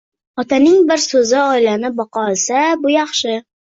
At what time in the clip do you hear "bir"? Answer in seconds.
0.93-1.05